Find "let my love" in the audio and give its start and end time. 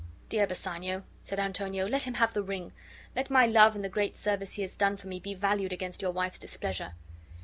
3.15-3.75